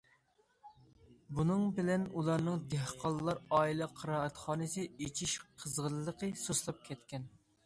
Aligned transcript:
بۇنىڭ 1.39 1.65
بىلەن 1.79 2.07
ئۇلارنىڭ‹‹ 2.21 2.55
دېھقانلار 2.71 3.43
ئائىلە 3.59 3.89
قىرائەتخانىسى›› 4.01 4.87
ئېچىش 4.97 5.37
قىزغىنلىقى 5.45 6.33
سۇسلاپ 6.49 6.83
كەتكەن. 6.91 7.31